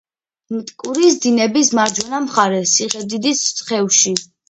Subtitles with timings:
[0.55, 4.21] მტკვრის დინების მარჯვენა მხარეს, ციხედიდის ხევში.